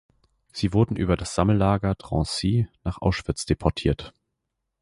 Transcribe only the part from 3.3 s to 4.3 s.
deportiert.